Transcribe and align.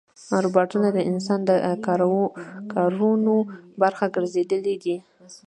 روباټونه 0.43 0.87
د 0.93 0.99
انسان 1.11 1.39
د 1.49 1.51
کارونو 2.75 3.35
برخه 3.81 4.05
ګرځېدلي 4.15 4.75
دي. 4.83 4.97